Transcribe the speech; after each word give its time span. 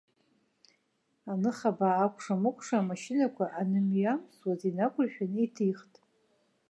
Аныхабаа 1.31 1.97
акәша-мыкәша 2.05 2.77
амашьынақәа 2.79 3.45
анымҩамсуаз 3.59 4.61
инақәыршәаны 4.69 5.39
иҭихт. 5.45 5.93